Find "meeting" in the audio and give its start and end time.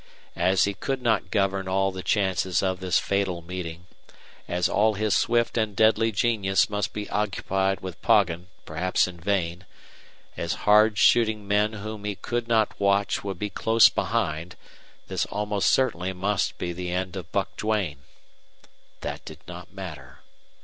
3.43-3.85